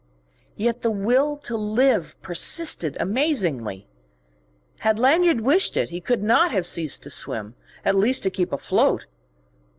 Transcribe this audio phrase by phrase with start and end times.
[0.55, 3.87] Yet the will to live persisted amazingly.
[4.79, 7.53] Had Lanyard wished it he could not have ceased to swim,
[7.85, 9.05] at least to keep afloat.